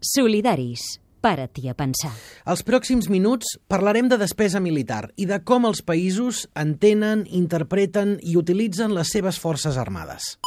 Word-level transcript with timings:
Solidaris. 0.00 1.00
Para-t'hi 1.20 1.68
a 1.68 1.74
pensar. 1.76 2.14
Els 2.48 2.62
pròxims 2.64 3.10
minuts 3.12 3.58
parlarem 3.68 4.08
de 4.08 4.16
despesa 4.16 4.60
militar 4.60 5.10
i 5.20 5.26
de 5.28 5.36
com 5.44 5.68
els 5.68 5.82
països 5.84 6.46
entenen, 6.56 7.26
interpreten 7.28 8.16
i 8.24 8.38
utilitzen 8.40 8.94
les 8.96 9.12
seves 9.12 9.36
forces 9.38 9.76
armades. 9.76 10.38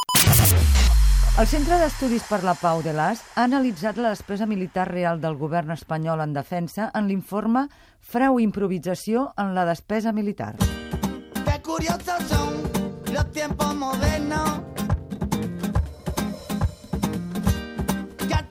El 1.37 1.47
Centre 1.49 1.77
d'Estudis 1.81 2.25
per 2.29 2.41
la 2.45 2.53
Pau 2.57 2.81
de 2.85 2.93
l'AS 2.93 3.21
ha 3.35 3.45
analitzat 3.45 3.97
la 4.01 4.11
despesa 4.13 4.45
militar 4.49 4.87
real 4.89 5.21
del 5.21 5.37
govern 5.37 5.73
espanyol 5.73 6.25
en 6.25 6.33
defensa 6.33 6.89
en 6.93 7.09
l'informe 7.09 7.67
Frau 8.01 8.37
i 8.37 8.45
improvisació 8.45 9.31
en 9.37 9.53
la 9.53 9.65
despesa 9.69 10.13
militar. 10.13 10.55
Qué 11.45 11.61
curiosos 11.61 12.29
son 12.29 12.61
los 13.13 13.31
tiempos 13.31 13.73
modernos. 13.75 14.72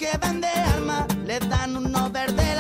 Que 0.03 0.09
al 0.09 0.19
que 0.19 0.27
vende 0.27 0.49
armas 0.49 1.07
le 1.27 1.39
dan 1.39 1.77
un 1.77 1.93
Nobel 1.93 2.35
de 2.35 2.43
la 2.43 2.47
paz. 2.47 2.52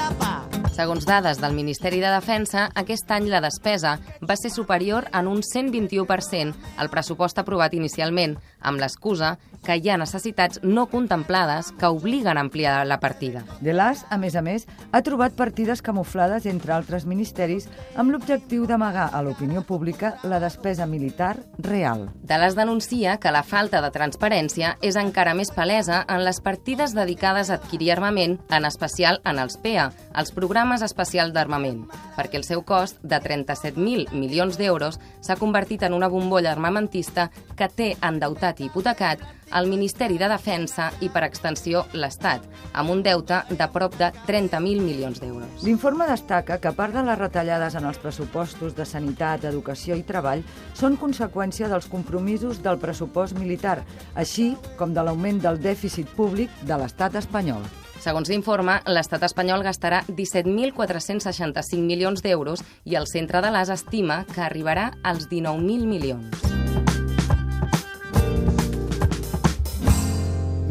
Segons 0.82 1.04
dades 1.06 1.38
del 1.38 1.52
Ministeri 1.54 2.00
de 2.02 2.08
Defensa, 2.10 2.64
aquest 2.80 3.10
any 3.14 3.28
la 3.30 3.38
despesa 3.44 3.92
va 4.26 4.34
ser 4.34 4.50
superior 4.50 5.06
en 5.14 5.28
un 5.30 5.44
121% 5.46 6.74
al 6.82 6.90
pressupost 6.90 7.38
aprovat 7.38 7.76
inicialment, 7.78 8.34
amb 8.58 8.82
l'excusa 8.82 9.36
que 9.62 9.76
hi 9.78 9.90
ha 9.90 9.98
necessitats 10.00 10.58
no 10.62 10.88
contemplades 10.90 11.70
que 11.78 11.86
obliguen 11.86 12.36
a 12.38 12.42
ampliar 12.42 12.80
la 12.86 12.98
partida. 12.98 13.44
De 13.60 13.70
l'AS, 13.72 14.02
a 14.10 14.18
més 14.18 14.34
a 14.34 14.42
més, 14.42 14.66
ha 14.90 15.02
trobat 15.06 15.36
partides 15.38 15.82
camuflades 15.86 16.48
entre 16.50 16.74
altres 16.74 17.06
ministeris 17.06 17.68
amb 17.94 18.10
l'objectiu 18.10 18.66
d'amagar 18.66 19.10
a 19.12 19.22
l'opinió 19.22 19.62
pública 19.62 20.16
la 20.26 20.40
despesa 20.42 20.86
militar 20.86 21.36
real. 21.58 22.08
De 22.26 22.38
l'AS 22.38 22.58
denuncia 22.58 23.18
que 23.22 23.30
la 23.30 23.44
falta 23.46 23.78
de 23.84 23.92
transparència 23.94 24.74
és 24.82 24.98
encara 24.98 25.36
més 25.38 25.54
palesa 25.54 26.02
en 26.08 26.24
les 26.26 26.42
partides 26.42 26.96
dedicades 26.98 27.50
a 27.50 27.60
adquirir 27.60 27.92
armament, 27.94 28.40
en 28.50 28.66
especial 28.66 29.20
en 29.24 29.38
els 29.38 29.60
PEA, 29.62 29.92
els 30.18 30.34
programes 30.34 30.71
especials 30.80 31.34
d'armament, 31.36 31.82
perquè 32.16 32.40
el 32.40 32.46
seu 32.48 32.62
cost 32.64 33.02
de 33.04 33.20
37.000 33.20 34.16
milions 34.16 34.56
d'euros 34.56 34.96
s'ha 35.20 35.36
convertit 35.36 35.84
en 35.84 35.92
una 35.92 36.08
bombolla 36.08 36.54
armamentista 36.56 37.28
que 37.58 37.68
té 37.68 37.92
endeutat 38.00 38.62
i 38.62 38.70
hipotecat 38.70 39.20
el 39.52 39.68
Ministeri 39.68 40.16
de 40.16 40.28
Defensa 40.32 40.88
i, 41.04 41.10
per 41.12 41.26
extensió, 41.26 41.84
l'Estat, 41.92 42.46
amb 42.72 42.94
un 42.94 43.02
deute 43.04 43.42
de 43.50 43.68
prop 43.74 43.98
de 44.00 44.08
30.000 44.24 44.80
milions 44.80 45.20
d'euros. 45.20 45.66
L'informe 45.66 46.08
destaca 46.08 46.56
que 46.62 46.72
part 46.72 46.96
de 46.96 47.04
les 47.04 47.20
retallades 47.20 47.76
en 47.76 47.90
els 47.90 48.00
pressupostos 48.00 48.72
de 48.78 48.88
sanitat, 48.88 49.44
educació 49.44 49.98
i 49.98 50.06
treball 50.08 50.46
són 50.78 50.96
conseqüència 50.96 51.68
dels 51.68 51.90
compromisos 51.92 52.62
del 52.64 52.80
pressupost 52.80 53.36
militar, 53.36 53.82
així 54.14 54.54
com 54.80 54.96
de 54.96 55.04
l'augment 55.04 55.42
del 55.42 55.60
dèficit 55.60 56.08
públic 56.16 56.62
de 56.64 56.80
l'estat 56.80 57.20
espanyol. 57.20 57.66
Segons 58.02 58.26
l'informe, 58.32 58.80
l'estat 58.90 59.22
espanyol 59.22 59.62
gastarà 59.62 60.00
17.465 60.08 61.78
milions 61.86 62.24
d'euros 62.24 62.64
i 62.82 62.96
el 62.98 63.06
centre 63.06 63.38
de 63.44 63.52
l'AS 63.54 63.70
estima 63.70 64.24
que 64.26 64.42
arribarà 64.42 64.88
als 65.06 65.28
19.000 65.30 65.86
milions. 65.86 66.42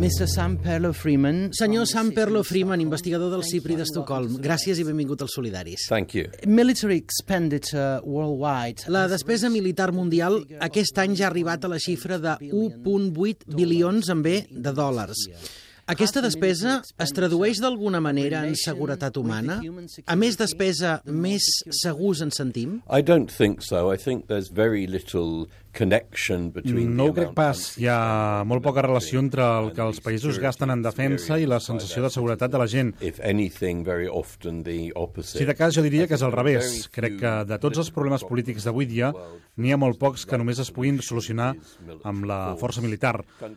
Mr. 0.01 0.27
Sam 0.27 0.57
Perlo 0.57 0.91
Freeman. 0.97 1.53
Senyor 1.53 1.85
Sam 1.87 2.11
Perlo 2.11 2.43
Freeman, 2.43 2.81
investigador 2.81 3.29
del 3.31 3.43
CIPRI 3.45 3.75
d'Estocolm, 3.79 4.39
gràcies 4.41 4.81
i 4.81 4.83
benvingut 4.87 5.21
als 5.21 5.37
Solidaris. 5.37 5.87
Thank 5.93 6.17
you. 6.17 6.27
Military 6.49 6.97
expenditure 6.97 8.01
worldwide. 8.03 8.89
La 8.91 9.05
despesa 9.07 9.53
militar 9.53 9.91
mundial 9.93 10.41
aquest 10.59 10.97
any 10.99 11.13
ja 11.15 11.29
ha 11.29 11.31
arribat 11.31 11.63
a 11.63 11.75
la 11.77 11.79
xifra 11.79 12.17
de 12.19 12.33
1,8 12.49 13.45
bilions 13.53 14.09
en 14.09 14.25
B 14.25 14.39
de 14.49 14.73
dòlars. 14.73 15.27
Aquesta 15.89 16.21
despesa 16.21 16.77
es 17.01 17.13
tradueix 17.15 17.59
d'alguna 17.61 17.99
manera 18.03 18.43
en 18.47 18.53
seguretat 18.59 19.17
humana? 19.17 19.57
A 20.05 20.15
més 20.15 20.37
despesa, 20.39 20.99
més 21.05 21.47
segurs 21.81 22.21
ens 22.21 22.37
sentim? 22.37 22.79
I 22.87 23.01
don't 23.01 23.31
think 23.31 23.65
so. 23.65 23.89
I 23.91 23.97
think 23.97 24.27
there's 24.27 24.51
very 24.53 24.85
little 24.87 25.47
No 26.87 27.07
crec 27.15 27.31
pas. 27.35 27.59
Hi 27.79 27.87
ha 27.87 28.43
molt 28.47 28.63
poca 28.63 28.83
relació 28.83 29.19
entre 29.23 29.43
el 29.43 29.71
que 29.75 29.81
els 29.85 30.01
països 30.03 30.39
gasten 30.41 30.69
en 30.73 30.81
defensa 30.83 31.37
i 31.39 31.47
la 31.47 31.59
sensació 31.63 32.03
de 32.03 32.09
seguretat 32.13 32.51
de 32.51 32.59
la 32.59 32.67
gent. 32.67 32.93
Si 35.39 35.45
de 35.47 35.55
cas, 35.55 35.73
jo 35.75 35.83
diria 35.85 36.07
que 36.07 36.15
és 36.17 36.23
al 36.27 36.33
revés. 36.35 36.87
Crec 36.91 37.17
que 37.21 37.31
de 37.47 37.57
tots 37.63 37.79
els 37.81 37.91
problemes 37.91 38.23
polítics 38.27 38.65
d'avui 38.67 38.85
dia, 38.85 39.13
n'hi 39.57 39.71
ha 39.71 39.77
molt 39.79 39.99
pocs 39.99 40.25
que 40.25 40.37
només 40.37 40.59
es 40.59 40.71
puguin 40.71 40.99
solucionar 41.01 41.53
amb 42.03 42.25
la 42.27 42.55
força 42.59 42.81
militar. 42.83 43.13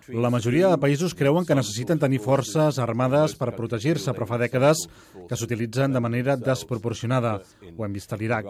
La 0.09 0.31
majoria 0.31 0.69
de 0.71 0.79
països 0.79 1.15
creuen 1.19 1.45
que 1.47 1.55
necessiten 1.59 1.99
tenir 1.99 2.21
forces 2.23 2.79
armades 2.79 3.35
per 3.39 3.55
protegir-se, 3.57 4.13
però 4.15 4.27
fa 4.27 4.39
dècades 4.39 4.87
que 5.29 5.37
s'utilitzen 5.37 5.93
de 5.93 6.01
manera 6.01 6.37
desproporcionada. 6.37 7.41
Ho 7.77 7.85
hem 7.85 7.93
vist 7.93 8.13
a 8.13 8.17
l'Iraq. 8.21 8.47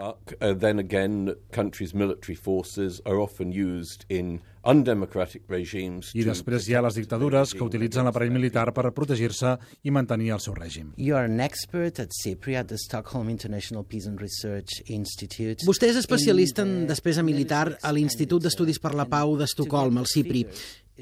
I 6.17 6.23
després 6.25 6.67
hi 6.67 6.73
ha 6.75 6.81
les 6.81 6.95
dictadures 6.97 7.53
que 7.53 7.63
utilitzen 7.63 8.07
l'aparell 8.07 8.33
militar 8.33 8.65
per 8.73 8.89
protegir-se 8.95 9.55
i 9.85 9.93
mantenir 9.93 10.31
el 10.35 10.41
seu 10.43 10.55
règim. 10.57 10.91
You 10.97 11.15
are 11.19 11.29
an 11.29 11.39
expert 11.43 12.01
at 12.01 12.15
CIPRI, 12.17 12.57
at 12.61 12.71
the 12.71 12.79
Stockholm 12.81 13.29
International 13.29 13.85
Peace 13.85 14.09
and 14.09 14.21
Research 14.21 14.81
Institute. 14.87 15.65
Vostè 15.67 15.91
és 15.93 15.99
especialista 16.01 16.65
en 16.65 16.87
despesa 16.89 17.23
militar 17.23 17.77
a 17.81 17.93
l'Institut 17.93 18.41
d'Estudis 18.47 18.81
per 18.81 18.95
la 18.97 19.05
Pau 19.09 19.37
d'Estocolm, 19.37 20.01
el 20.01 20.09
CIPRI. 20.09 20.47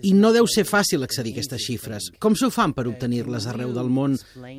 I 0.02 0.10
no 0.18 0.32
deu 0.34 0.48
ser 0.50 0.64
fàcil 0.66 1.06
accedir 1.06 1.36
a 1.36 1.38
aquestes 1.38 1.62
xifres. 1.68 2.08
Com 2.18 2.34
s'ho 2.34 2.50
fan 2.50 2.72
per 2.74 2.88
obtenir-les 2.90 3.46
arreu 3.52 3.76
del 3.76 3.92
món? 3.94 4.16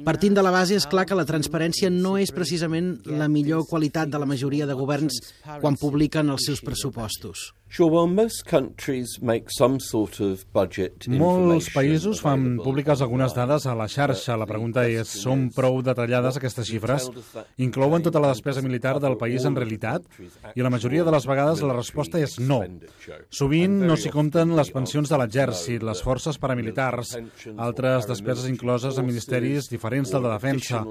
Partint 0.06 0.36
de 0.38 0.44
la 0.46 0.52
base, 0.54 0.78
és 0.78 0.86
clar 0.86 1.08
que 1.10 1.18
la 1.18 1.26
transparència 1.26 1.90
no 1.90 2.14
és 2.22 2.30
precisament 2.30 3.00
la 3.10 3.26
millor 3.26 3.66
qualitat 3.66 4.12
de 4.12 4.20
la 4.22 4.30
majoria 4.30 4.68
de 4.70 4.78
governs 4.78 5.18
quan 5.60 5.74
publiquen 5.80 6.30
els 6.30 6.46
seus 6.46 6.62
pressupostos. 6.62 7.50
Sure, 7.68 7.90
well, 7.90 8.06
most 8.06 8.44
countries 8.46 9.18
make 9.20 9.50
some 9.50 9.80
sort 9.80 10.20
of 10.20 10.44
budget 10.52 11.08
Molts 11.10 11.66
països 11.74 12.20
fan 12.22 12.60
públiques 12.62 13.00
algunes 13.02 13.34
dades 13.34 13.64
a 13.66 13.74
la 13.74 13.88
xarxa. 13.90 14.36
La 14.38 14.46
pregunta 14.46 14.84
és, 14.86 15.10
són 15.24 15.48
prou 15.50 15.80
detallades 15.82 16.38
aquestes 16.38 16.68
xifres? 16.70 17.08
Inclouen 17.58 18.04
tota 18.04 18.22
la 18.22 18.30
despesa 18.30 18.62
militar 18.62 19.00
del 19.02 19.16
país 19.18 19.42
en 19.48 19.56
realitat? 19.58 20.06
I 20.54 20.62
la 20.62 20.70
majoria 20.70 21.02
de 21.02 21.14
les 21.16 21.26
vegades 21.26 21.64
la 21.66 21.74
resposta 21.74 22.20
és 22.22 22.36
no. 22.38 22.60
Sovint 23.34 23.80
no 23.88 23.98
s'hi 23.98 24.12
compten 24.14 24.54
les 24.54 24.70
pensions 24.70 25.10
de 25.10 25.18
l'exèrcit, 25.18 25.82
les 25.82 26.04
forces 26.06 26.38
paramilitars, 26.38 27.16
altres 27.56 28.06
despeses 28.06 28.46
incloses 28.52 29.00
a 29.00 29.06
ministeris 29.06 29.66
diferents 29.72 30.14
del 30.14 30.28
de 30.28 30.32
defensa. 30.36 30.84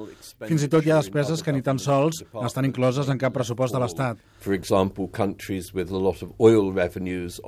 Fins 0.43 0.67
i 0.67 0.71
tot 0.71 0.83
hi 0.83 0.91
ha 0.91 0.99
despeses 0.99 1.43
que 1.45 1.55
ni 1.55 1.63
tan 1.63 1.79
sols 1.79 2.25
estan 2.43 2.67
incloses 2.67 3.07
en 3.07 3.21
cap 3.21 3.31
pressupost 3.39 3.71
de 3.71 3.79
l'Estat. 3.79 4.19
For 4.43 4.51
example, 4.51 5.07
countries 5.07 5.71
with 5.73 5.95
a 5.95 5.99
lot 6.09 6.21
of 6.21 6.35
oil 6.39 6.62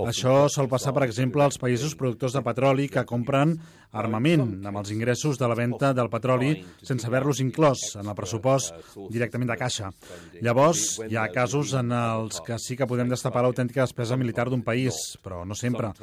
Això 0.09 0.49
sol 0.51 0.67
passar, 0.71 0.93
per 0.95 1.05
exemple, 1.05 1.43
als 1.45 1.59
països 1.61 1.95
productors 1.95 2.35
de 2.35 2.41
petroli 2.45 2.89
que 2.91 3.05
compren 3.07 3.55
armament 3.95 4.43
amb 4.67 4.79
els 4.81 4.91
ingressos 4.91 5.39
de 5.39 5.47
la 5.47 5.55
venda 5.55 5.93
del 5.95 6.09
petroli 6.11 6.51
sense 6.83 7.07
haver-los 7.07 7.39
inclòs 7.39 7.95
en 8.01 8.09
el 8.11 8.17
pressupost 8.17 8.75
directament 9.13 9.53
de 9.53 9.57
caixa. 9.59 9.91
Llavors, 10.43 10.99
hi 11.07 11.15
ha 11.15 11.27
casos 11.31 11.71
en 11.79 11.93
els 11.95 12.41
que 12.45 12.57
sí 12.59 12.75
que 12.75 12.87
podem 12.89 13.07
destapar 13.11 13.45
l'autèntica 13.45 13.85
despesa 13.85 14.17
militar 14.19 14.49
d'un 14.49 14.65
país, 14.67 14.97
però 15.23 15.45
no 15.47 15.55
sempre. 15.55 15.93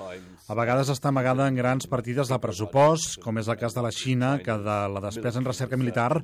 A 0.48 0.56
vegades 0.56 0.88
està 0.92 1.12
amagada 1.12 1.48
en 1.48 1.58
grans 1.58 1.88
partides 1.90 2.32
de 2.32 2.40
pressupost, 2.40 3.18
com 3.22 3.38
és 3.42 3.50
el 3.52 3.60
cas 3.60 3.76
de 3.76 3.84
la 3.84 3.92
Xina, 3.92 4.38
que 4.40 4.56
de 4.56 4.78
la 4.94 5.04
despesa 5.04 5.42
en 5.42 5.50
recerca 5.50 5.76
militar 5.76 6.22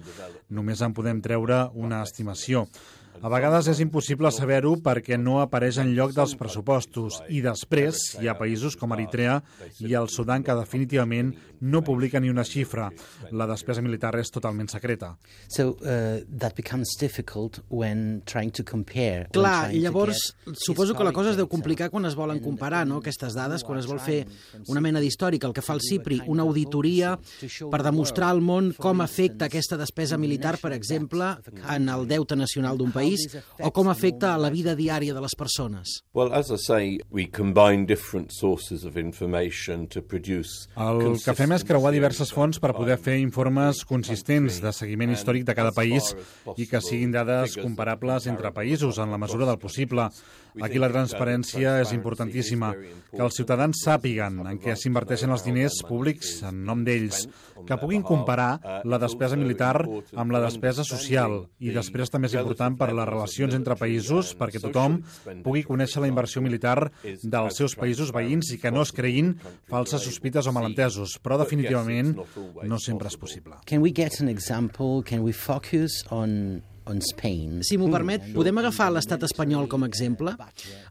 només 0.49 0.81
en 0.81 0.97
podem 0.97 1.21
treure 1.21 1.67
una 1.75 2.03
estimació. 2.07 2.67
A 3.19 3.31
vegades 3.33 3.67
és 3.73 3.81
impossible 3.83 4.31
saber-ho 4.31 4.77
perquè 4.83 5.17
no 5.19 5.41
apareix 5.43 5.81
en 5.83 5.91
lloc 5.97 6.13
dels 6.15 6.37
pressupostos 6.39 7.19
i 7.35 7.41
després 7.43 7.99
hi 8.21 8.29
ha 8.31 8.37
països 8.39 8.77
com 8.79 8.93
Eritrea 8.95 9.41
i 9.83 9.97
el 9.99 10.07
Sudan 10.13 10.45
que 10.47 10.55
definitivament 10.55 11.33
no 11.59 11.83
publiquen 11.83 12.23
ni 12.23 12.31
una 12.31 12.45
xifra. 12.47 12.87
La 13.35 13.49
despesa 13.51 13.83
militar 13.83 14.13
és 14.21 14.31
totalment 14.31 14.71
secreta. 14.71 15.17
So 15.51 15.75
uh, 15.83 16.23
that 16.31 16.55
becomes 16.55 16.95
difficult 17.01 17.59
when 17.69 18.23
trying 18.25 18.53
to 18.55 18.63
compare. 18.63 19.27
Clar, 19.35 19.73
llavors 19.75 20.37
suposo 20.55 20.95
que 20.95 21.07
la 21.07 21.15
cosa 21.17 21.35
es 21.35 21.41
deu 21.41 21.51
complicar 21.51 21.91
quan 21.91 22.07
es 22.07 22.15
volen 22.15 22.39
comparar 22.45 22.85
no, 22.87 23.01
aquestes 23.03 23.35
dades, 23.35 23.67
quan 23.67 23.83
es 23.83 23.91
vol 23.91 23.99
fer 23.99 24.21
una 24.71 24.83
mena 24.85 25.03
d'històric, 25.03 25.49
el 25.49 25.57
que 25.57 25.65
fa 25.65 25.75
el 25.75 25.83
CIPRI, 25.83 26.23
una 26.31 26.47
auditoria 26.47 27.17
per 27.73 27.83
demostrar 27.83 28.31
al 28.31 28.45
món 28.45 28.71
com 28.79 29.03
afecta 29.03 29.51
aquesta 29.51 29.81
despesa 29.81 30.21
militar, 30.21 30.55
per 30.63 30.73
exemple, 30.77 31.35
en 31.67 31.91
el 31.91 32.07
deute 32.07 32.39
nacional 32.39 32.79
d'un 32.79 32.95
país 32.95 33.08
país 33.09 33.45
o 33.59 33.71
com 33.73 33.91
afecta 33.91 34.35
a 34.35 34.39
la 34.39 34.51
vida 34.51 34.75
diària 34.77 35.15
de 35.15 35.23
les 35.23 35.35
persones. 35.39 36.03
Well, 36.15 36.33
as 36.33 36.51
I 36.51 36.59
say, 36.59 36.99
we 37.11 37.27
combine 37.27 37.87
different 37.87 38.33
sources 38.33 38.85
of 38.85 38.97
information 38.97 39.87
to 39.89 40.03
produce 40.03 40.69
El 40.77 41.19
que 41.23 41.35
fem 41.37 41.53
és 41.57 41.65
creuar 41.67 41.93
diverses 41.95 42.33
fonts 42.35 42.61
per 42.63 42.75
poder 42.77 42.99
fer 43.01 43.19
informes 43.23 43.85
consistents 43.89 44.61
de 44.63 44.73
seguiment 44.77 45.13
històric 45.15 45.47
de 45.49 45.57
cada 45.59 45.73
país 45.77 46.13
i 46.57 46.69
que 46.69 46.83
siguin 46.85 47.15
dades 47.15 47.57
comparables 47.59 48.29
entre 48.31 48.53
països 48.55 49.01
en 49.03 49.11
la 49.15 49.21
mesura 49.21 49.49
del 49.49 49.59
possible. 49.59 50.09
Aquí 50.65 50.81
la 50.81 50.91
transparència 50.91 51.79
és 51.83 51.93
importantíssima, 51.95 52.73
que 53.13 53.23
els 53.25 53.37
ciutadans 53.39 53.83
sàpiguen 53.85 54.41
en 54.47 54.59
què 54.61 54.75
s'inverteixen 54.77 55.33
els 55.33 55.45
diners 55.47 55.79
públics 55.89 56.39
en 56.49 56.61
nom 56.67 56.83
d'ells, 56.85 57.25
que 57.67 57.79
puguin 57.81 58.05
comparar 58.07 58.83
la 58.85 58.99
despesa 59.01 59.39
militar 59.39 59.83
amb 60.15 60.35
la 60.35 60.43
despesa 60.45 60.85
social 60.87 61.41
i 61.59 61.73
després 61.75 62.13
també 62.13 62.31
és 62.31 62.37
important 62.39 62.77
per 62.79 62.91
les 62.93 63.09
relacions 63.09 63.57
entre 63.57 63.77
països 63.81 64.35
perquè 64.39 64.63
tothom 64.63 65.01
pugui 65.47 65.65
conèixer 65.67 66.03
la 66.05 66.11
inversió 66.11 66.43
militar 66.45 66.91
dels 67.03 67.59
seus 67.61 67.77
països 67.79 68.13
veïns 68.15 68.53
i 68.55 68.61
que 68.63 68.73
no 68.75 68.85
es 68.87 68.95
creïn 68.95 69.35
falses 69.69 70.05
sospites 70.05 70.47
o 70.47 70.55
malentesos, 70.55 71.19
però 71.23 71.39
definitivament 71.41 72.15
no 72.69 72.81
sempre 72.83 73.11
és 73.11 73.19
possible. 73.21 73.59
Can 73.67 73.83
we 73.85 73.93
get 73.95 74.21
an 74.21 74.29
example? 74.29 75.03
Can 75.05 75.25
we 75.25 75.33
focus 75.33 76.05
on? 76.11 76.63
Si 77.67 77.79
m'ho 77.81 77.91
permet, 77.93 78.31
podem 78.35 78.61
agafar 78.61 78.91
l'estat 78.93 79.25
espanyol 79.29 79.69
com 79.71 79.85
a 79.85 79.91
exemple? 79.91 80.35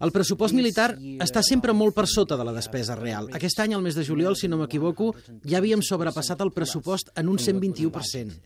El 0.04 0.14
pressupost 0.16 0.56
militar 0.58 0.92
està 1.24 1.44
sempre 1.46 1.76
molt 1.78 1.96
per 1.98 2.08
sota 2.12 2.38
de 2.40 2.48
la 2.48 2.56
despesa 2.56 2.98
real. 3.00 3.32
Aquest 3.38 3.64
any, 3.64 3.76
al 3.78 3.86
mes 3.86 3.98
de 3.98 4.06
juliol, 4.08 4.38
si 4.40 4.50
no 4.52 4.62
m'equivoco, 4.62 5.14
ja 5.46 5.62
havíem 5.62 5.84
sobrepassat 5.86 6.42
el 6.46 6.54
pressupost 6.56 7.14
en 7.18 7.30
un 7.34 7.42
121%. 7.42 8.38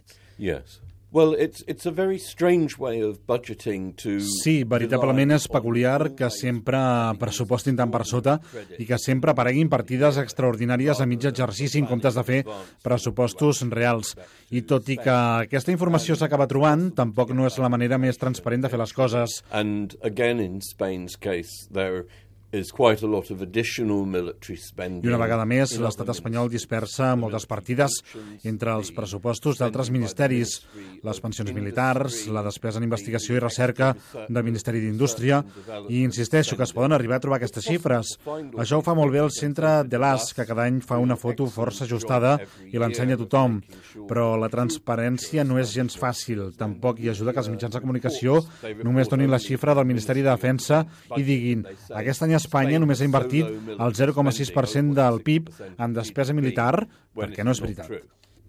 Yes. 0.41 0.79
Well, 1.13 1.35
it's 1.35 1.61
it's 1.67 1.85
a 1.85 1.91
very 1.91 2.17
strange 2.17 2.77
way 2.79 3.01
of 3.03 3.27
budgeting 3.27 3.91
to 3.99 4.21
Sí, 4.23 4.63
veritablement 4.63 5.33
és 5.35 5.47
peculiar 5.51 6.13
que 6.15 6.29
sempre 6.31 6.79
pressupostin 7.19 7.75
tan 7.75 7.91
per 7.91 8.05
sota 8.07 8.37
i 8.79 8.87
que 8.87 8.95
sempre 8.95 9.33
apareguin 9.33 9.67
partides 9.67 10.21
extraordinàries 10.21 11.03
a 11.03 11.09
mig 11.11 11.27
exercici 11.27 11.81
en 11.83 11.89
comptes 11.91 12.15
de 12.15 12.23
fer 12.23 12.39
pressupostos 12.79 13.59
reals. 13.67 14.15
I 14.55 14.63
tot 14.63 14.87
i 14.87 14.95
que 15.03 15.11
aquesta 15.43 15.75
informació 15.75 16.15
s'acaba 16.15 16.47
trobant, 16.47 16.93
tampoc 16.95 17.35
no 17.35 17.43
és 17.43 17.59
la 17.59 17.67
manera 17.67 17.99
més 17.99 18.15
transparent 18.15 18.63
de 18.63 18.71
fer 18.71 18.79
les 18.79 18.95
coses. 18.95 19.41
And 19.51 19.99
again, 20.07 20.39
in 20.39 20.61
Spain's 20.63 21.19
case, 21.19 21.67
there 21.75 22.05
is 22.51 22.71
quite 22.71 23.01
a 23.03 23.07
lot 23.07 23.31
of 23.31 23.41
additional 23.41 24.05
military 24.05 24.57
spending. 24.57 25.05
I 25.05 25.11
una 25.11 25.19
vegada 25.21 25.45
més, 25.47 25.73
l'estat 25.79 26.09
espanyol 26.11 26.49
dispersa 26.51 27.13
moltes 27.15 27.47
partides 27.47 27.99
entre 28.47 28.73
els 28.75 28.91
pressupostos 28.95 29.61
d'altres 29.61 29.91
ministeris, 29.93 30.57
les 31.03 31.21
pensions 31.23 31.53
militars, 31.55 32.25
la 32.27 32.43
despesa 32.43 32.81
en 32.81 32.87
investigació 32.87 33.37
i 33.37 33.43
recerca 33.43 33.93
del 34.27 34.43
Ministeri 34.43 34.81
d'Indústria, 34.83 35.41
i 35.87 36.03
insisteixo 36.03 36.57
que 36.59 36.67
es 36.67 36.73
poden 36.75 36.95
arribar 36.97 37.19
a 37.19 37.23
trobar 37.23 37.39
aquestes 37.39 37.67
xifres. 37.69 38.17
Això 38.59 38.81
ho 38.81 38.85
fa 38.85 38.95
molt 38.97 39.15
bé 39.15 39.23
el 39.23 39.31
centre 39.31 39.81
de 39.87 40.01
l'AS, 40.01 40.33
que 40.35 40.45
cada 40.47 40.67
any 40.67 40.81
fa 40.83 40.99
una 40.99 41.15
foto 41.15 41.47
força 41.47 41.85
ajustada 41.87 42.37
i 42.67 42.81
l'ensenya 42.81 43.15
a 43.15 43.21
tothom. 43.23 43.61
Però 44.09 44.35
la 44.39 44.51
transparència 44.51 45.45
no 45.47 45.59
és 45.61 45.71
gens 45.71 45.95
fàcil. 45.99 46.49
Tampoc 46.59 46.99
hi 46.99 47.11
ajuda 47.13 47.33
que 47.33 47.43
els 47.43 47.51
mitjans 47.53 47.75
de 47.75 47.83
comunicació 47.83 48.41
només 48.83 49.09
donin 49.11 49.31
la 49.31 49.39
xifra 49.39 49.75
del 49.77 49.87
Ministeri 49.87 50.23
de 50.25 50.31
Defensa 50.31 50.83
i 51.15 51.23
diguin 51.23 51.63
aquest 51.95 52.27
any 52.27 52.35
Espanya 52.41 52.81
només 52.81 53.01
ha 53.01 53.07
invertit 53.07 53.47
el 53.77 53.95
0,6% 53.97 54.95
del 54.97 55.21
PIB 55.25 55.49
en 55.77 55.97
despesa 55.97 56.35
militar, 56.37 56.73
perquè 57.17 57.45
no 57.45 57.55
és 57.55 57.63
veritat. 57.63 57.91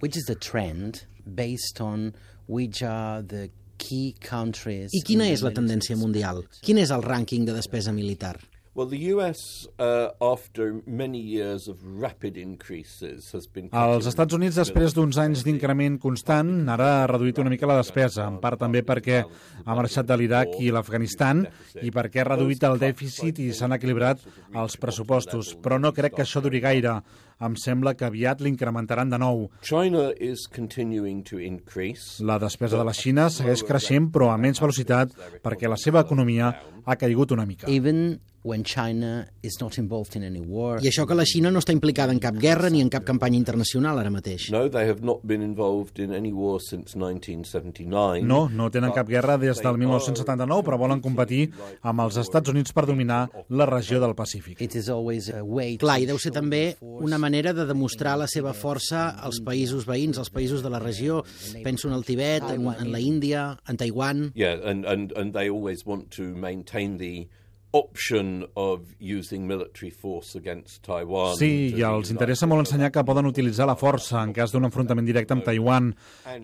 Which 0.03 0.19
is 0.19 0.27
the 0.27 0.35
trend 0.35 1.05
based 1.25 1.81
on 1.81 2.11
which 2.49 2.83
are 2.83 3.23
the 3.23 3.51
key 3.79 4.15
countries... 4.19 4.95
I 4.95 5.03
quina 5.07 5.29
és 5.31 5.43
la 5.47 5.53
tendència 5.55 5.97
mundial? 5.99 6.45
Quin 6.63 6.81
és 6.83 6.91
el 6.95 7.05
rànquing 7.07 7.47
de 7.49 7.55
despesa 7.57 7.95
militar? 7.95 8.37
Well, 8.75 8.87
the 8.89 9.13
US, 9.13 9.69
uh, 9.79 10.13
after 10.19 10.81
many 10.87 11.19
years 11.19 11.69
of 11.69 11.85
rapid 11.85 12.39
increases, 12.39 13.31
has 13.35 13.47
been... 13.47 13.69
Els 13.69 14.07
Estats 14.09 14.33
Units, 14.33 14.57
després 14.57 14.95
d'uns 14.97 15.19
anys 15.21 15.43
d'increment 15.45 15.99
constant, 16.01 16.49
ara 16.73 16.87
ha 17.03 17.11
reduït 17.11 17.37
una 17.43 17.53
mica 17.53 17.69
la 17.69 17.77
despesa, 17.83 18.25
en 18.25 18.39
part 18.41 18.57
també 18.65 18.81
perquè 18.81 19.19
ha 19.27 19.77
marxat 19.77 20.09
de 20.09 20.17
l'Iraq 20.17 20.57
i 20.65 20.71
l'Afganistan 20.73 21.45
i 21.85 21.93
perquè 21.93 22.25
ha 22.25 22.27
reduït 22.31 22.65
el 22.65 22.81
dèficit 22.81 23.43
i 23.45 23.51
s'han 23.53 23.77
equilibrat 23.77 24.25
els 24.57 24.81
pressupostos. 24.81 25.53
Però 25.61 25.77
no 25.77 25.93
crec 25.93 26.17
que 26.17 26.25
això 26.25 26.41
duri 26.41 26.65
gaire. 26.65 26.97
Em 27.45 27.61
sembla 27.61 27.93
que 27.93 28.09
aviat 28.09 28.41
l'incrementaran 28.41 29.13
de 29.13 29.21
nou. 29.21 29.51
China 29.61 30.09
is 30.17 30.49
continuing 30.49 31.21
to 31.29 31.37
increase. 31.37 32.25
La 32.25 32.41
despesa 32.41 32.81
de 32.81 32.89
la 32.89 32.97
Xina 32.97 33.29
segueix 33.29 33.69
creixent, 33.69 34.09
però 34.17 34.33
a 34.33 34.41
menys 34.41 34.65
velocitat, 34.65 35.13
perquè 35.45 35.69
la 35.69 35.77
seva 35.77 36.07
economia 36.09 36.55
ha 36.87 36.97
caigut 36.97 37.37
una 37.37 37.45
mica. 37.45 37.69
Even 37.69 38.15
when 38.43 38.65
China 38.65 39.27
is 39.43 39.59
not 39.61 39.79
involved 39.79 40.17
in 40.17 40.25
any 40.25 40.41
war. 40.41 40.81
I 40.83 40.91
això 40.91 41.07
que 41.07 41.15
la 41.15 41.25
Xina 41.29 41.51
no 41.55 41.61
està 41.63 41.75
implicada 41.75 42.13
en 42.15 42.19
cap 42.23 42.35
guerra 42.39 42.71
ni 42.71 42.83
en 42.83 42.91
cap 42.91 43.05
campanya 43.07 43.39
internacional 43.39 44.01
ara 44.01 44.11
mateix. 44.11 44.49
No, 44.51 44.67
they 44.69 44.89
have 44.91 45.03
not 45.07 45.23
been 45.27 45.43
involved 45.43 46.01
in 46.03 46.13
any 46.15 46.33
war 46.33 46.59
since 46.61 46.97
1979. 46.99 48.23
No, 48.27 48.49
no 48.51 48.69
tenen 48.75 48.93
cap 48.95 49.09
guerra 49.09 49.39
des 49.39 49.63
del 49.63 49.79
1979, 49.79 50.67
però 50.67 50.79
volen 50.81 51.03
competir 51.05 51.49
amb 51.81 52.03
els 52.05 52.19
Estats 52.23 52.51
Units 52.51 52.75
per 52.75 52.87
dominar 52.91 53.29
la 53.49 53.67
regió 53.71 54.01
del 54.03 54.17
Pacífic. 54.19 54.61
It 54.61 54.75
is 54.77 54.91
always 54.91 55.31
a 55.31 55.43
way 55.43 55.77
Clar, 55.83 56.01
i 56.03 56.09
deu 56.11 56.19
ser 56.23 56.35
també 56.35 56.77
una 56.83 57.19
manera 57.23 57.55
de 57.55 57.67
demostrar 57.69 58.17
la 58.19 58.29
seva 58.31 58.53
força 58.57 59.09
als 59.23 59.39
països 59.45 59.87
veïns, 59.87 60.19
als 60.19 60.33
països 60.35 60.63
de 60.63 60.71
la 60.73 60.83
regió. 60.83 61.23
Penso 61.63 61.89
en 61.89 61.95
el 61.95 62.05
Tibet, 62.05 62.45
en, 62.51 62.67
en 62.73 62.91
la 62.93 63.01
Índia, 63.01 63.53
en 63.69 63.79
Taiwan... 63.79 64.33
Yeah, 64.35 64.59
and, 64.65 64.85
and, 64.85 65.13
and 65.17 65.33
they 65.33 65.49
always 65.49 65.87
want 65.87 66.11
to 66.17 66.35
maintain 66.35 66.99
the 66.99 67.29
option 67.73 68.45
of 68.55 68.95
using 69.01 69.47
military 69.47 69.91
force 69.91 70.37
against 70.37 70.83
Taiwan. 70.85 71.37
Sí, 71.41 71.73
i 71.77 71.85
els 71.87 72.13
interessa 72.13 72.47
molt 72.47 72.67
ensenyar 72.67 72.93
que 72.93 73.05
poden 73.09 73.29
utilitzar 73.31 73.67
la 73.69 73.79
força 73.81 74.21
en 74.23 74.35
cas 74.37 74.53
d'un 74.53 74.69
enfrontament 74.69 75.09
directe 75.09 75.35
amb 75.37 75.47
Taiwan 75.47 75.93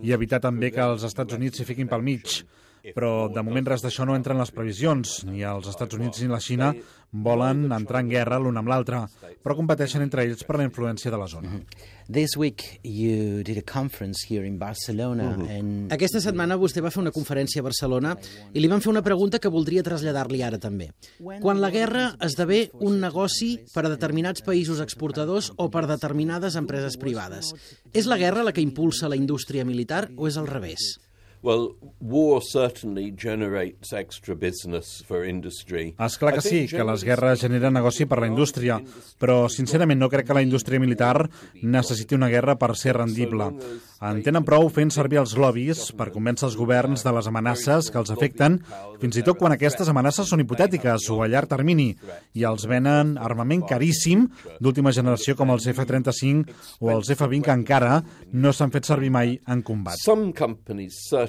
i 0.01 0.13
evitar 0.15 0.41
també 0.43 0.73
que 0.73 0.81
els 0.83 1.05
Estats 1.05 1.37
Units 1.37 1.61
s'hi 1.61 1.67
fiquin 1.69 1.89
pel 1.91 2.05
mig. 2.05 2.41
Però 2.95 3.27
de 3.33 3.43
moment 3.43 3.67
res 3.67 3.83
d'això 3.83 4.07
no 4.07 4.15
entra 4.15 4.35
en 4.35 4.41
les 4.41 4.53
previsions. 4.55 5.19
Ni 5.27 5.43
els 5.47 5.67
Estats 5.71 5.97
Units 5.97 6.21
ni 6.23 6.31
la 6.31 6.39
Xina 6.43 6.73
volen 7.11 7.71
entrar 7.73 8.03
en 8.03 8.09
guerra 8.09 8.37
l'un 8.37 8.57
amb 8.59 8.69
l'altre, 8.69 9.01
però 9.41 9.55
competeixen 9.57 10.03
entre 10.05 10.23
ells 10.27 10.43
per 10.45 10.59
la 10.59 10.65
influència 10.67 11.09
de 11.09 11.17
la 11.17 11.27
zona. 11.27 11.57
This 12.09 12.35
week 12.37 12.79
you 12.83 13.43
did 13.43 13.57
a 13.57 13.65
conference 13.65 14.25
here 14.27 14.45
in 14.45 14.57
Barcelona 14.59 15.31
and 15.49 15.93
Aquesta 15.93 16.21
setmana 16.21 16.57
vostè 16.57 16.81
va 16.81 16.91
fer 16.93 17.01
una 17.01 17.13
conferència 17.13 17.61
a 17.61 17.65
Barcelona 17.65 18.15
i 18.53 18.61
li 18.61 18.69
van 18.69 18.81
fer 18.81 18.91
una 18.93 19.03
pregunta 19.05 19.41
que 19.41 19.49
voldria 19.49 19.83
traslladar-li 19.85 20.41
ara 20.45 20.61
també. 20.61 20.91
Quan 21.41 21.61
la 21.61 21.73
guerra 21.73 22.11
esdevé 22.25 22.69
un 22.85 22.99
negoci 23.01 23.55
per 23.73 23.85
a 23.85 23.93
determinats 23.93 24.45
països 24.45 24.81
exportadors 24.81 25.51
o 25.57 25.69
per 25.73 25.87
determinades 25.89 26.57
empreses 26.61 26.97
privades, 26.97 27.53
és 27.93 28.09
la 28.09 28.17
guerra 28.21 28.45
la 28.45 28.53
que 28.53 28.65
impulsa 28.65 29.09
la 29.09 29.17
indústria 29.17 29.65
militar 29.65 30.07
o 30.15 30.29
és 30.29 30.37
al 30.37 30.49
revés? 30.49 30.97
Well, 31.41 31.77
war 32.01 32.41
certainly 32.43 33.13
generates 33.15 33.93
extra 33.93 34.35
business 34.35 35.05
for 35.07 35.23
industry. 35.23 35.93
És 35.95 36.17
clar 36.19 36.33
que 36.35 36.41
sí, 36.43 36.65
que 36.67 36.83
les 36.83 37.05
guerres 37.07 37.39
generen 37.45 37.77
negoci 37.77 38.03
per 38.11 38.19
la 38.19 38.27
indústria, 38.27 38.75
però 39.19 39.45
sincerament 39.47 40.01
no 40.01 40.09
crec 40.11 40.27
que 40.27 40.35
la 40.35 40.43
indústria 40.43 40.81
militar 40.83 41.29
necessiti 41.63 42.17
una 42.17 42.27
guerra 42.27 42.57
per 42.59 42.73
ser 42.75 42.97
rendible. 42.97 43.47
En 44.03 44.19
tenen 44.23 44.43
prou 44.47 44.67
fent 44.71 44.91
servir 44.91 45.21
els 45.21 45.37
lobbies 45.39 45.85
per 45.95 46.09
convèncer 46.11 46.49
els 46.49 46.57
governs 46.59 47.05
de 47.07 47.13
les 47.15 47.31
amenaces 47.31 47.87
que 47.91 47.99
els 47.99 48.11
afecten, 48.11 48.59
fins 48.99 49.19
i 49.19 49.23
tot 49.23 49.39
quan 49.39 49.55
aquestes 49.55 49.87
amenaces 49.91 50.27
són 50.27 50.43
hipotètiques 50.43 51.07
o 51.11 51.21
a 51.23 51.27
llarg 51.31 51.51
termini, 51.51 51.93
i 52.35 52.43
els 52.47 52.67
venen 52.67 53.15
armament 53.15 53.63
caríssim 53.67 54.27
d'última 54.59 54.91
generació 54.95 55.37
com 55.39 55.55
els 55.55 55.67
F-35 55.71 56.59
o 56.83 56.91
els 56.95 57.15
F-20 57.15 57.47
que 57.47 57.57
encara 57.61 58.01
no 58.35 58.51
s'han 58.55 58.75
fet 58.75 58.91
servir 58.91 59.11
mai 59.11 59.37
en 59.47 59.63
combat. 59.63 59.99
Some 60.03 60.33
companies 60.35 60.99
certainly 61.07 61.28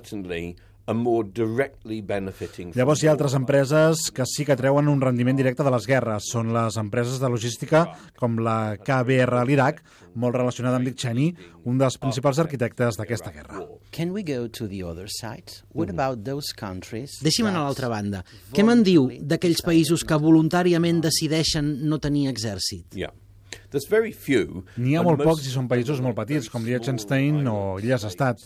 are 0.90 0.94
more 0.94 1.24
directly 1.24 2.00
benefiting 2.00 2.72
from 2.72 2.80
Llavors 2.80 3.02
hi 3.02 3.08
ha 3.08 3.12
altres 3.14 3.34
empreses 3.38 4.08
que 4.14 4.26
sí 4.26 4.44
que 4.46 4.56
treuen 4.58 4.88
un 4.90 5.00
rendiment 5.00 5.38
directe 5.38 5.62
de 5.66 5.70
les 5.70 5.86
guerres. 5.86 6.26
Són 6.34 6.50
les 6.56 6.78
empreses 6.80 7.20
de 7.22 7.30
logística 7.30 7.84
com 8.18 8.40
la 8.42 8.76
KBR 8.80 9.38
a 9.38 9.44
l'Iraq, 9.46 9.80
molt 10.18 10.34
relacionada 10.34 10.80
amb 10.80 10.90
Dick 10.90 10.98
Cheney, 10.98 11.30
un 11.70 11.78
dels 11.78 11.98
principals 12.02 12.42
arquitectes 12.42 12.98
d'aquesta 12.98 13.30
guerra. 13.30 13.62
can 13.92 14.12
we 14.12 14.22
go 14.22 14.48
to 14.48 14.66
the 14.66 14.82
other 14.82 15.06
side? 15.08 15.62
What 15.72 15.90
about 15.90 16.24
those 16.24 16.52
countries? 16.54 17.18
Deixi'm 17.22 17.46
anar 17.46 17.62
a 17.62 17.64
l'altra 17.68 17.88
banda. 17.88 18.24
Què 18.54 18.64
me'n 18.66 18.84
diu 18.86 19.08
d'aquells 19.20 19.62
països 19.66 20.04
que 20.06 20.18
voluntàriament 20.18 21.02
decideixen 21.02 21.74
no 21.90 21.98
tenir 21.98 22.28
exèrcit? 22.30 22.94
Yeah. 22.94 23.12
There's 23.70 23.86
very 23.86 24.10
few. 24.10 24.64
N'hi 24.82 24.96
ha 24.98 25.02
molt 25.06 25.22
pocs 25.22 25.46
i 25.46 25.52
són 25.52 25.68
països 25.70 26.00
molt 26.02 26.16
petits, 26.18 26.48
com 26.50 26.64
Liechtenstein 26.66 27.46
o 27.46 27.78
Illes 27.78 28.06
Estat, 28.08 28.42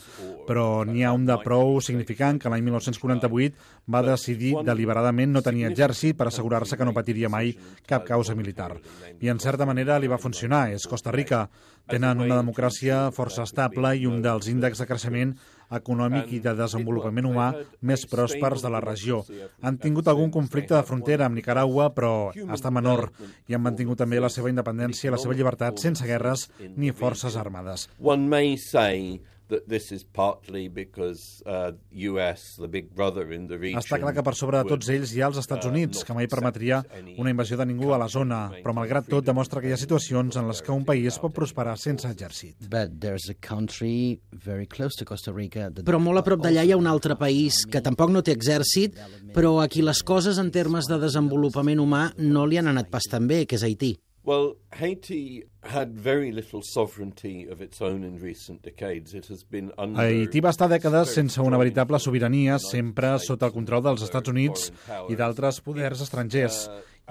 però 0.49 0.85
n'hi 0.85 1.05
ha 1.05 1.15
un 1.17 1.25
de 1.25 1.39
prou 1.41 1.79
significant 1.85 2.41
que 2.43 2.53
l'any 2.53 2.67
1948 2.67 3.57
va 3.87 4.03
decidir 4.05 4.55
deliberadament 4.65 5.33
no 5.33 5.43
tenir 5.45 5.67
exèrcit 5.69 6.17
per 6.17 6.29
assegurar-se 6.29 6.77
que 6.77 6.87
no 6.87 6.95
patiria 6.97 7.29
mai 7.29 7.53
cap 7.87 8.07
causa 8.09 8.35
militar. 8.35 8.73
I 9.21 9.29
en 9.29 9.41
certa 9.41 9.67
manera 9.67 9.99
li 9.99 10.09
va 10.09 10.21
funcionar, 10.21 10.71
és 10.73 10.87
Costa 10.89 11.13
Rica. 11.13 11.49
Tenen 11.85 12.23
una 12.25 12.39
democràcia 12.39 13.11
força 13.13 13.45
estable 13.45 13.91
i 14.01 14.07
un 14.09 14.23
dels 14.25 14.49
índexs 14.49 14.81
de 14.81 14.87
creixement 14.89 15.35
econòmic 15.75 16.31
i 16.33 16.41
de 16.41 16.55
desenvolupament 16.57 17.29
humà 17.29 17.51
més 17.83 18.07
pròspers 18.09 18.65
de 18.65 18.71
la 18.73 18.81
regió. 18.81 19.21
Han 19.61 19.77
tingut 19.83 20.09
algun 20.09 20.33
conflicte 20.33 20.77
de 20.77 20.85
frontera 20.87 21.29
amb 21.29 21.37
Nicaragua, 21.37 21.91
però 21.93 22.33
està 22.57 22.73
menor, 22.73 23.11
i 23.49 23.57
han 23.57 23.65
mantingut 23.65 24.01
també 24.01 24.21
la 24.21 24.33
seva 24.33 24.53
independència 24.53 25.11
i 25.11 25.15
la 25.15 25.21
seva 25.21 25.37
llibertat 25.37 25.83
sense 25.83 26.09
guerres 26.09 26.49
ni 26.77 26.93
forces 26.93 27.37
armades. 27.37 27.89
One 28.01 28.29
may 28.29 28.57
say 28.57 29.21
that 29.55 29.69
this 29.71 29.91
is 29.93 30.05
partly 30.05 30.69
because 30.69 31.43
uh, 31.47 31.73
US, 32.11 32.57
the 32.59 32.69
big 32.69 32.91
brother 32.95 33.33
in 33.33 33.47
the 33.47 33.59
region... 33.59 33.81
Està 33.81 34.01
clar 34.03 34.13
que 34.17 34.25
per 34.27 34.35
sobre 34.39 34.61
de 34.61 34.71
tots 34.75 34.91
ells 34.93 35.15
hi 35.15 35.23
ha 35.23 35.31
els 35.31 35.39
Estats 35.41 35.69
Units, 35.71 36.05
que 36.05 36.17
mai 36.17 36.29
permetria 36.31 36.83
una 37.17 37.33
invasió 37.33 37.59
de 37.61 37.67
ningú 37.71 37.95
a 37.95 38.01
la 38.01 38.09
zona, 38.13 38.47
però 38.65 38.75
malgrat 38.77 39.09
tot 39.11 39.27
demostra 39.27 39.63
que 39.63 39.71
hi 39.71 39.77
ha 39.77 39.81
situacions 39.81 40.39
en 40.41 40.49
les 40.51 40.63
que 40.65 40.75
un 40.75 40.87
país 40.89 41.19
pot 41.23 41.35
prosperar 41.37 41.77
sense 41.81 42.09
exèrcit. 42.09 42.57
But 42.69 42.99
there's 43.01 43.29
a 43.31 43.37
country 43.39 44.21
very 44.33 44.67
close 44.67 44.99
to 45.01 45.09
Costa 45.09 45.33
Rica 45.33 45.71
that 45.71 45.85
Però 45.87 46.01
molt 46.03 46.21
a 46.21 46.27
prop 46.27 46.43
d'allà 46.45 46.65
hi 46.65 46.75
ha 46.75 46.81
un 46.81 46.91
altre 46.91 47.17
país 47.21 47.63
que 47.71 47.83
tampoc 47.85 48.13
no 48.15 48.25
té 48.25 48.35
exèrcit, 48.35 48.99
però 49.37 49.59
a 49.63 49.69
qui 49.71 49.85
les 49.85 50.03
coses 50.03 50.41
en 50.43 50.51
termes 50.55 50.91
de 50.91 50.99
desenvolupament 51.03 51.83
humà 51.83 52.09
no 52.19 52.49
li 52.49 52.59
han 52.61 52.73
anat 52.73 52.91
pas 52.93 53.07
tan 53.11 53.29
bé, 53.31 53.45
que 53.47 53.59
és 53.61 53.67
Haití. 53.67 53.95
Well, 54.25 54.57
Haiti 54.73 55.45
had 55.63 55.93
very 56.01 56.33
little 56.33 56.63
sovereignty 56.63 57.47
of 57.47 57.61
its 57.61 57.83
own 57.83 58.05
in 58.05 58.19
recent 58.19 58.63
decades. 58.63 59.13
It 59.13 59.27
has 59.27 59.45
been 59.45 59.71
under... 59.77 60.01
Haití 60.01 60.41
va 60.41 60.49
estar 60.55 60.69
dècades 60.73 61.13
sense 61.13 61.45
una 61.45 61.61
veritable 61.61 62.01
sobirania, 62.01 62.57
sempre 62.59 63.19
sota 63.21 63.51
el 63.51 63.53
control 63.53 63.85
dels 63.85 64.07
Estats 64.07 64.33
Units 64.33 64.71
i 65.13 65.19
d'altres 65.21 65.61
poders 65.61 66.01
estrangers 66.07 66.63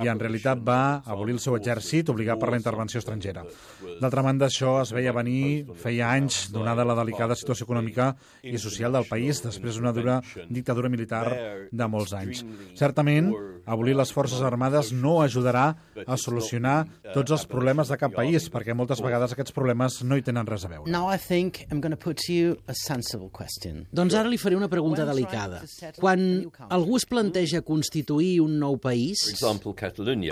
i 0.01 0.09
en 0.09 0.19
realitat 0.19 0.61
va 0.65 1.03
abolir 1.05 1.35
el 1.35 1.41
seu 1.43 1.53
exèrcit 1.57 2.09
obligat 2.09 2.39
per 2.41 2.49
la 2.49 2.57
intervenció 2.57 3.01
estrangera. 3.01 3.43
D'altra 4.01 4.23
banda, 4.25 4.47
això 4.49 4.79
es 4.81 4.93
veia 4.95 5.13
venir 5.13 5.67
feia 5.77 6.09
anys, 6.15 6.47
donada 6.53 6.85
la 6.87 6.95
delicada 6.97 7.37
situació 7.37 7.67
econòmica 7.67 8.13
i 8.41 8.57
social 8.57 8.95
del 8.97 9.05
país, 9.09 9.43
després 9.43 9.77
d'una 9.77 9.93
dura 9.93 10.19
dictadura 10.49 10.89
militar 10.89 11.23
de 11.69 11.87
molts 11.89 12.15
anys. 12.17 12.41
Certament, 12.79 13.29
abolir 13.65 13.95
les 13.95 14.11
forces 14.11 14.41
armades 14.41 14.91
no 14.97 15.19
ajudarà 15.21 15.67
a 16.03 16.17
solucionar 16.17 16.87
tots 17.13 17.35
els 17.37 17.45
problemes 17.49 17.91
de 17.93 17.99
cap 18.01 18.15
país, 18.17 18.49
perquè 18.51 18.73
moltes 18.75 19.01
vegades 19.03 19.35
aquests 19.35 19.53
problemes 19.55 20.01
no 20.03 20.17
hi 20.17 20.25
tenen 20.25 20.49
res 20.49 20.65
a 20.65 20.71
veure. 20.73 20.89
Now 20.89 21.13
I 21.13 21.19
think 21.21 21.67
I'm 21.69 21.81
going 21.81 21.93
to 21.93 21.99
put 21.99 22.25
you 22.29 22.57
a 22.67 22.73
sensible 22.73 23.29
question. 23.29 23.85
Doncs 23.93 24.17
ara 24.17 24.31
li 24.31 24.41
faré 24.41 24.57
una 24.57 24.71
pregunta 24.71 25.05
delicada. 25.05 25.61
Quan 25.99 26.49
algú 26.69 26.97
es 26.97 27.05
planteja 27.05 27.61
constituir 27.61 28.39
un 28.43 28.57
nou 28.59 28.79
país... 28.81 29.27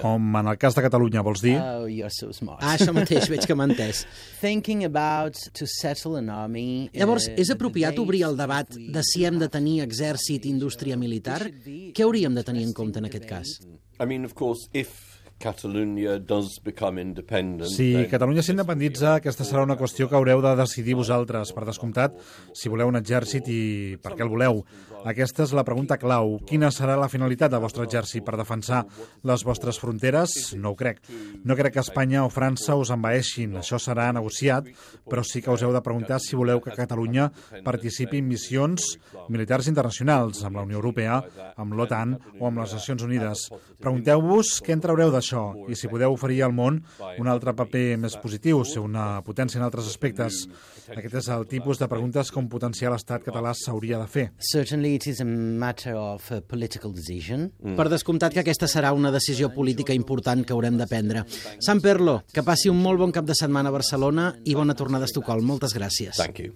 Com 0.02 0.38
en 0.40 0.52
el 0.52 0.58
cas 0.62 0.78
de 0.78 0.84
Catalunya, 0.86 1.24
vols 1.26 1.44
dir? 1.44 1.58
Oh, 1.60 1.86
you're 1.90 2.12
so 2.14 2.32
smart. 2.36 2.64
Ah, 2.64 2.78
això 2.78 2.94
mateix, 2.96 3.30
veig 3.32 3.46
que 3.48 3.58
m'ha 3.58 3.68
entès. 3.70 4.06
Thinking 4.42 4.86
about 4.88 5.38
to 5.58 5.68
settle 5.70 6.18
an 6.20 6.32
army. 6.34 6.90
Llavors, 6.96 7.28
és 7.36 7.52
apropiat 7.54 8.00
obrir 8.02 8.24
el 8.30 8.40
debat 8.40 8.70
de 8.72 9.06
si 9.06 9.26
hem 9.28 9.40
de 9.42 9.50
tenir 9.52 9.82
exèrcit 9.86 10.48
i 10.48 10.54
indústria 10.54 10.98
militar? 10.98 11.42
Què 11.66 12.06
hauríem 12.06 12.36
de 12.38 12.46
tenir 12.48 12.66
en 12.70 12.76
compte 12.78 13.04
en 13.04 13.12
aquest 13.12 13.28
cas? 13.30 13.58
I 14.02 14.08
mean, 14.10 14.26
of 14.26 14.34
course, 14.34 14.70
if 14.74 15.11
Catalonia 15.42 16.20
does 16.20 16.60
become 16.64 17.02
independent... 17.02 17.70
Si 17.74 17.90
Catalunya 18.12 18.44
s'independitza, 18.46 19.16
aquesta 19.18 19.46
serà 19.48 19.66
una 19.66 19.78
qüestió 19.80 20.08
que 20.08 20.16
haureu 20.20 20.44
de 20.46 20.54
decidir 20.60 20.96
vosaltres, 21.00 21.52
per 21.56 21.66
descomptat, 21.66 22.16
si 22.54 22.70
voleu 22.70 22.92
un 22.92 23.00
exèrcit 23.00 23.50
i 23.50 23.62
per 24.02 24.14
què 24.14 24.26
el 24.26 24.32
voleu. 24.32 24.62
Aquesta 25.02 25.48
és 25.48 25.54
la 25.58 25.66
pregunta 25.66 25.98
clau. 25.98 26.36
Quina 26.46 26.70
serà 26.70 26.94
la 27.00 27.10
finalitat 27.10 27.50
del 27.50 27.64
vostre 27.64 27.88
exèrcit 27.88 28.22
per 28.26 28.38
defensar 28.38 28.84
les 29.26 29.46
vostres 29.48 29.80
fronteres? 29.82 30.54
No 30.54 30.76
ho 30.76 30.78
crec. 30.78 31.02
No 31.42 31.58
crec 31.58 31.74
que 31.74 31.82
Espanya 31.82 32.22
o 32.28 32.30
França 32.30 32.78
us 32.78 32.94
envaeixin. 32.94 33.58
Això 33.58 33.80
serà 33.82 34.12
negociat, 34.14 34.70
però 35.10 35.26
sí 35.26 35.42
que 35.42 35.50
us 35.50 35.66
heu 35.66 35.74
de 35.74 35.82
preguntar 35.82 36.22
si 36.22 36.38
voleu 36.38 36.62
que 36.62 36.76
Catalunya 36.78 37.32
participi 37.66 38.22
en 38.22 38.30
missions 38.30 38.92
militars 39.32 39.72
internacionals 39.72 40.44
amb 40.46 40.60
la 40.60 40.68
Unió 40.70 40.78
Europea, 40.78 41.18
amb 41.58 41.74
l'OTAN 41.74 42.18
o 42.38 42.46
amb 42.52 42.62
les 42.62 42.78
Nacions 42.78 43.08
Unides. 43.08 43.48
Pregunteu-vos 43.82 44.60
què 44.62 44.78
en 44.78 44.86
traureu 44.86 45.10
d'això 45.10 45.31
i 45.70 45.78
si 45.78 45.90
podeu 45.92 46.14
oferir 46.16 46.42
al 46.46 46.54
món 46.56 46.82
un 47.20 47.30
altre 47.32 47.54
paper 47.58 47.98
més 48.02 48.18
positiu, 48.22 48.64
ser 48.68 48.84
una 48.84 49.22
potència 49.26 49.60
en 49.60 49.66
altres 49.66 49.88
aspectes. 49.90 50.46
Aquest 50.92 51.16
és 51.22 51.30
el 51.32 51.48
tipus 51.50 51.80
de 51.80 51.88
preguntes 51.92 52.32
que 52.32 52.40
un 52.42 52.50
potencial 52.52 52.96
estat 52.98 53.24
català 53.26 53.54
s'hauria 53.56 54.00
de 54.02 54.08
fer. 54.12 54.26
Certainly 54.52 54.96
it 54.96 55.08
is 55.08 55.22
a 55.22 55.26
matter 55.28 55.96
of 55.96 56.32
a 56.32 56.42
political 56.42 56.94
decision. 56.96 57.50
Per 57.78 57.88
descomptat 57.92 58.36
que 58.36 58.44
aquesta 58.44 58.70
serà 58.72 58.94
una 58.96 59.12
decisió 59.14 59.52
política 59.54 59.96
important 59.96 60.46
que 60.46 60.54
haurem 60.54 60.78
de 60.80 60.88
prendre. 60.88 61.26
Sant 61.60 61.82
Perlo, 61.84 62.22
que 62.34 62.44
passi 62.44 62.72
un 62.72 62.82
molt 62.82 63.00
bon 63.02 63.16
cap 63.16 63.28
de 63.28 63.38
setmana 63.38 63.72
a 63.72 63.78
Barcelona 63.78 64.32
i 64.46 64.56
bona 64.58 64.76
tornada 64.76 65.08
a 65.08 65.12
Estocolm. 65.12 65.46
Moltes 65.48 65.76
gràcies. 65.78 66.18
Thank 66.18 66.44
you. 66.44 66.54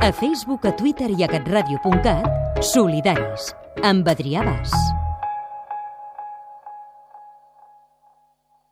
A 0.00 0.12
Facebook, 0.12 0.66
a 0.66 0.74
Twitter 0.76 1.08
i 1.16 1.24
a 1.24 1.30
catradio.cat, 1.30 2.62
Solidaris, 2.74 3.50
amb 3.82 4.08
Adrià 4.12 4.44
Bas. 4.44 4.95